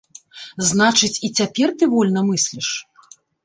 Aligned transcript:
Значыць, 0.69 1.11
і 1.29 1.31
цяпер 1.41 1.67
ты 1.79 1.93
вольна 1.95 2.27
мысліш? 2.33 2.69